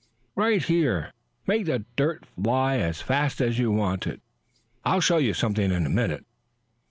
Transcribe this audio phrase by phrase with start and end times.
[0.35, 1.13] "Right here.
[1.45, 4.19] Make the dirt fly as fast as you want to.
[4.83, 6.25] I'll show you something in a minute."